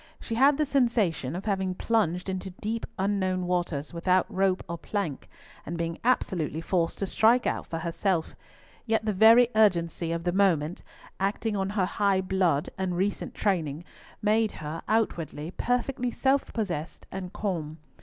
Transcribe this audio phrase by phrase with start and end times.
[0.19, 5.29] She had the sensation of having plunged into deep, unknown waters, without rope or plank,
[5.63, 8.35] and being absolutely forced to strike out for herself;
[8.87, 10.81] yet the very urgency of the moment,
[11.19, 13.83] acting on her high blood and recent training,
[14.23, 17.77] made her, outwardly, perfectly self possessed and calm.